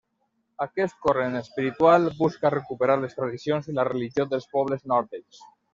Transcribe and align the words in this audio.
Aquest 0.63 0.95
corrent 1.07 1.37
espiritual 1.41 2.09
busca 2.23 2.53
recuperar 2.57 2.99
les 3.05 3.17
tradicions 3.21 3.71
i 3.73 3.79
la 3.81 3.89
religió 3.93 4.31
dels 4.35 4.53
pobles 4.57 4.87
nòrdics. 4.97 5.51